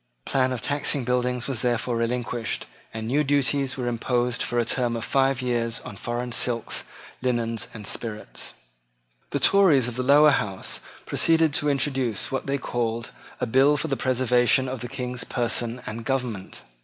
The 0.25 0.31
plan 0.31 0.51
of 0.51 0.63
taxing 0.63 1.03
buildings 1.03 1.45
was 1.47 1.61
therefore 1.61 1.95
relinquished; 1.95 2.65
and 2.91 3.05
new 3.07 3.23
duties 3.23 3.77
were 3.77 3.87
imposed 3.87 4.41
for 4.41 4.57
a 4.57 4.65
term 4.65 4.95
of 4.95 5.05
five 5.05 5.43
years 5.43 5.79
on 5.81 5.95
foreign 5.95 6.31
silks, 6.31 6.83
linens, 7.21 7.67
and 7.71 7.85
spirits. 7.85 8.55
The 9.29 9.39
Tories 9.39 9.87
of 9.87 9.97
the 9.97 10.01
Lower 10.01 10.31
House 10.31 10.79
proceeded 11.05 11.53
to 11.53 11.69
introduce 11.69 12.31
what 12.31 12.47
they 12.47 12.57
called 12.57 13.11
a 13.39 13.45
bill 13.45 13.77
for 13.77 13.89
the 13.89 13.95
preservation 13.95 14.67
of 14.67 14.79
the 14.79 14.87
King's 14.89 15.23
person 15.23 15.83
and 15.85 16.03
government. 16.03 16.63